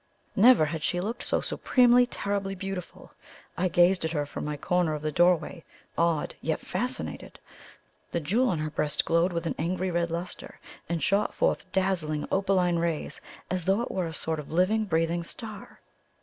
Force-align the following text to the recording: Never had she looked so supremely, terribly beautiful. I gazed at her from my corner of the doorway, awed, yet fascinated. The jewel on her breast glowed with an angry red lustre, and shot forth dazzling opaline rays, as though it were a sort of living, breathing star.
Never 0.35 0.65
had 0.65 0.81
she 0.81 0.99
looked 0.99 1.21
so 1.21 1.41
supremely, 1.41 2.07
terribly 2.07 2.55
beautiful. 2.55 3.11
I 3.55 3.67
gazed 3.67 4.03
at 4.03 4.13
her 4.13 4.25
from 4.25 4.43
my 4.45 4.57
corner 4.57 4.95
of 4.95 5.03
the 5.03 5.11
doorway, 5.11 5.63
awed, 5.95 6.33
yet 6.41 6.59
fascinated. 6.59 7.37
The 8.11 8.19
jewel 8.19 8.49
on 8.49 8.57
her 8.57 8.71
breast 8.71 9.05
glowed 9.05 9.31
with 9.31 9.45
an 9.45 9.53
angry 9.59 9.91
red 9.91 10.09
lustre, 10.09 10.59
and 10.89 11.03
shot 11.03 11.35
forth 11.35 11.71
dazzling 11.71 12.27
opaline 12.31 12.79
rays, 12.79 13.21
as 13.51 13.65
though 13.65 13.81
it 13.81 13.91
were 13.91 14.07
a 14.07 14.11
sort 14.13 14.39
of 14.39 14.51
living, 14.51 14.85
breathing 14.85 15.21
star. 15.21 15.81